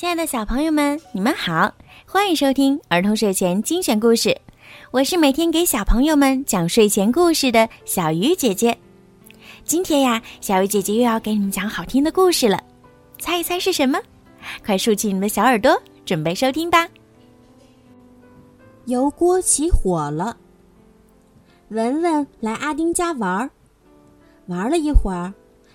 [0.00, 1.70] 亲爱的小朋友们，你们好，
[2.06, 4.34] 欢迎收听儿童睡前精选故事。
[4.92, 8.74] 我是每天给小朋友们讲睡前故事的小鱼姐姐。
[9.62, 12.58] 今天呀，小鱼姐姐又要给你们讲好听的故事了，
[13.18, 14.00] 猜一猜是什么？
[14.64, 16.88] 快竖起你们的小耳朵，准备收听吧。
[18.86, 20.34] 油锅起火了。
[21.68, 23.50] 文文来阿丁家玩儿，
[24.46, 25.30] 玩了一会儿，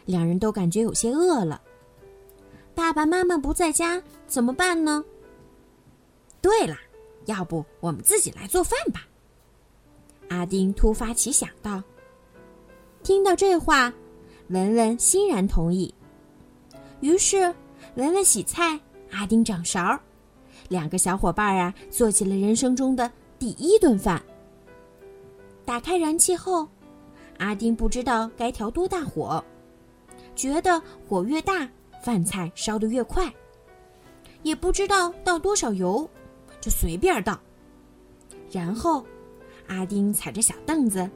[0.06, 1.62] 两人都感觉有些饿了。
[2.76, 5.04] 爸爸妈妈不在家，怎么办呢？
[6.42, 6.78] 对了，
[7.26, 9.08] 要不我们自己来做饭吧？
[10.30, 11.82] 阿丁突发奇想到。
[13.02, 13.92] 听到这话，
[14.50, 15.94] 文文欣然同意。
[17.00, 17.54] 于是，
[17.96, 18.80] 文文洗菜，
[19.12, 19.98] 阿丁掌勺，
[20.68, 24.22] 两个小伙伴啊，做起了人生中的第一顿饭。
[25.64, 26.68] 打开燃气后，
[27.38, 29.44] 阿丁不知道该调多大火，
[30.36, 31.68] 觉得火越大。
[32.06, 33.34] 饭菜烧得越快，
[34.44, 36.08] 也不知道倒多少油，
[36.62, 37.40] 就随便倒。
[38.52, 39.04] 然后，
[39.68, 41.10] 阿丁踩着小凳子，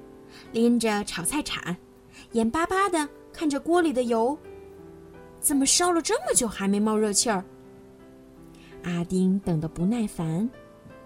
[0.52, 1.78] 拎着炒菜铲，
[2.32, 4.36] 眼巴巴地看着锅里的油，
[5.40, 7.46] 怎么烧了这么久还没冒热气儿？
[8.82, 10.50] 阿丁等得不耐烦，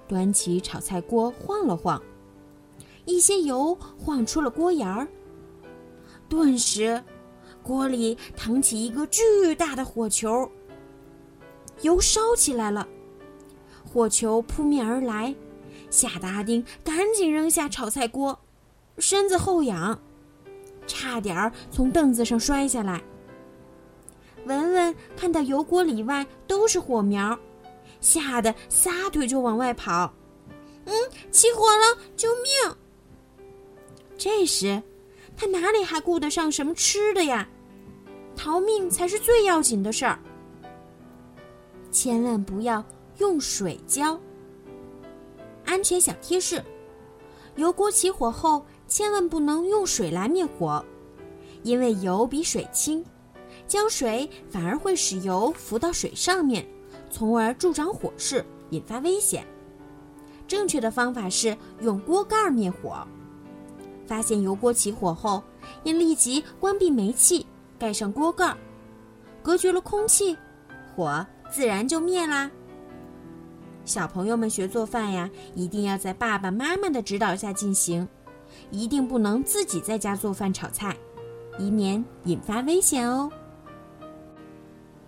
[0.08, 2.02] 端起炒菜锅晃了晃，
[3.03, 5.05] 一些油晃出了锅沿儿，
[6.30, 7.03] 顿时。
[7.64, 10.52] 锅里腾起一个巨大的火球，
[11.81, 12.88] 油烧起来了，
[13.83, 15.33] 火球扑面而来，
[15.89, 18.38] 吓得阿丁赶紧扔下炒菜锅，
[18.97, 19.97] 身子后仰，
[20.86, 23.02] 差点儿从凳子上摔下来。
[24.45, 27.39] 文文看到油锅里外都是火苗，
[28.02, 30.14] 吓得撒腿就往外跑。
[30.86, 30.94] 嗯，
[31.31, 32.75] 起火了，救命！
[34.17, 34.83] 这时。
[35.36, 37.48] 他哪里还顾得上什么吃的呀？
[38.36, 40.17] 逃命才是最要紧的事儿。
[41.92, 42.84] 千万不要
[43.17, 44.20] 用水浇。
[45.66, 46.64] 安全小贴士：
[47.56, 50.83] 油锅起火后，千万不能用水来灭火，
[51.61, 53.04] 因为油比水轻，
[53.67, 56.66] 浇水反而会使油浮到水上面，
[57.11, 59.45] 从而助长火势，引发危险。
[60.48, 63.08] 正确的方法是用锅盖灭火。
[64.05, 65.41] 发现油锅起火后，
[65.83, 67.45] 应立即关闭煤气，
[67.80, 68.55] 盖上锅盖，
[69.41, 70.37] 隔绝了空气，
[70.95, 72.49] 火自然就灭啦。
[73.86, 78.08] 小朋友们学做饭呀，一定要在爸爸妈妈的指导下进行，
[78.71, 80.95] 一定不能自己在家做饭炒菜，
[81.59, 83.30] 以免引发危险哦。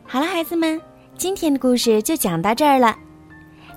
[0.03, 0.81] 好了，孩子们，
[1.17, 2.95] 今天的故事就讲到这儿了。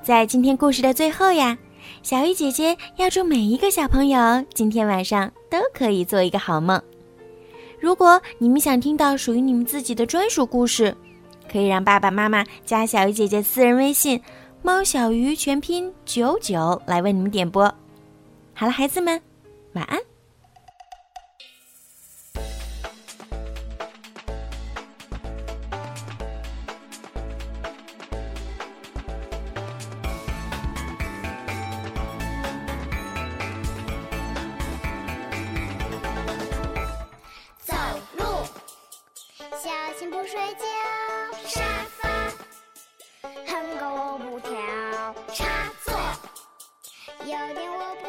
[0.02, 1.56] 在今天故事的最后呀。
[2.02, 6.80] 小鱼姐姐要祝每一个小朋友今天晚上都可以做一个好梦。
[7.80, 10.96] 如果你们想听到属于你们自己的专属故事，
[11.50, 14.20] 可以让爸爸妈妈加小鱼姐姐私人微信
[14.62, 17.72] “猫小鱼”全拼九九来为你们点播。
[18.54, 19.20] 好了，孩子们，
[19.74, 20.07] 晚安。
[40.10, 40.64] 不睡觉，
[41.46, 41.60] 沙
[41.98, 42.08] 发
[43.46, 44.56] 很高我不跳，
[45.34, 45.92] 插座
[47.20, 48.07] 有点我不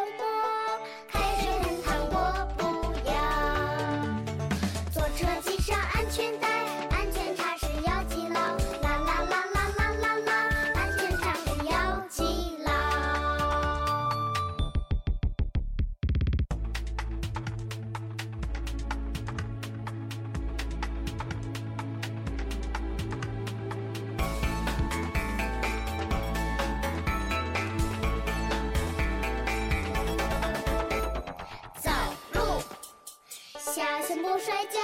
[34.21, 34.79] 不摔跤，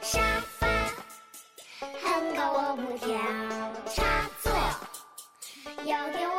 [0.00, 0.20] 沙
[0.58, 0.66] 发
[2.00, 3.16] 很高我不跳，
[3.92, 4.52] 插座
[5.78, 6.31] 有电。